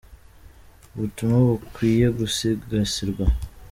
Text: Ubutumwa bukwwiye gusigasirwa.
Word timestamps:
Ubutumwa 0.95 1.37
bukwwiye 1.47 2.05
gusigasirwa. 2.17 3.25